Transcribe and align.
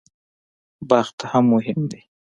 بخت 0.89 1.17
هم 1.31 1.45
مهم 1.53 1.81
دی. 1.91 2.01